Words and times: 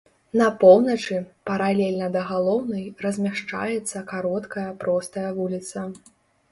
На 0.39 0.45
поўначы, 0.61 1.17
паралельна 1.49 2.07
да 2.17 2.25
галоўнай 2.31 2.83
размяшчаецца 3.07 4.05
кароткая 4.15 4.69
простая 4.83 5.29
вуліца. 5.39 5.91